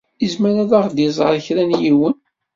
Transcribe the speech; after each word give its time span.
Yezmer 0.23 0.55
ad 0.63 0.71
aɣ-d-iẓer 0.79 1.35
kra 1.45 1.63
n 1.63 1.77
yiwen. 1.81 2.15